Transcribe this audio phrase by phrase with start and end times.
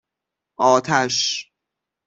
[0.65, 1.45] آتش